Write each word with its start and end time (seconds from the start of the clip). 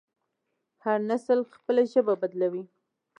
هر 0.83 0.97
نسل 1.09 1.39
خپله 1.55 1.81
ژبه 1.91 2.13
بدلوي. 2.21 2.63